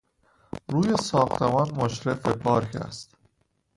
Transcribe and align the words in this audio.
روی 0.69 0.97
ساختمان 0.97 1.71
مشرف 1.75 2.21
به 2.25 2.33
پارک 2.33 2.75
است. 2.75 3.15